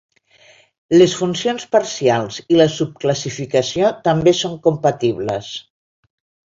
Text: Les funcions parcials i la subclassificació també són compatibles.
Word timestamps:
Les 0.95 1.13
funcions 1.19 1.67
parcials 1.75 2.41
i 2.55 2.59
la 2.63 2.69
subclassificació 2.79 3.95
també 4.11 4.37
són 4.43 4.61
compatibles. 4.69 5.57